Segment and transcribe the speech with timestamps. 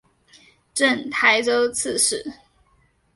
[0.73, 2.23] 赠台州刺史。